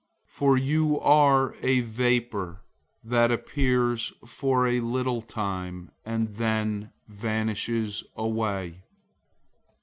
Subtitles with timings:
[0.29, 2.61] For you are a vapor,
[3.03, 8.81] that appears for a little time, and then vanishes away.